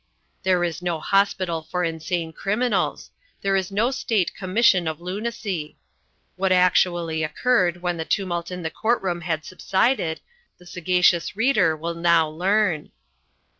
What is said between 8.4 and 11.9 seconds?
in the court room had subsided the sagacious reader